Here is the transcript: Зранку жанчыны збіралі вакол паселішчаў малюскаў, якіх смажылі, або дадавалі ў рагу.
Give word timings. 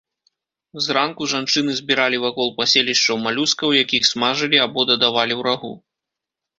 Зранку 0.85 1.27
жанчыны 1.33 1.75
збіралі 1.81 2.17
вакол 2.25 2.47
паселішчаў 2.63 3.23
малюскаў, 3.29 3.79
якіх 3.83 4.03
смажылі, 4.13 4.57
або 4.69 4.79
дадавалі 4.93 5.33
ў 5.41 5.51
рагу. 5.51 5.73